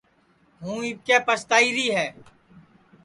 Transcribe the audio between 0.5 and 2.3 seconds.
ہُوں اِٻکے پستائیری ہے